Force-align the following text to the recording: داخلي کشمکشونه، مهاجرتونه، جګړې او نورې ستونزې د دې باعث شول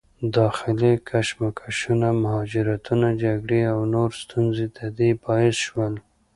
داخلي 0.37 0.91
کشمکشونه، 1.09 2.09
مهاجرتونه، 2.23 3.07
جګړې 3.23 3.61
او 3.73 3.79
نورې 3.93 4.15
ستونزې 4.21 4.65
د 4.77 4.79
دې 4.97 5.09
باعث 5.23 5.55
شول 5.65 5.93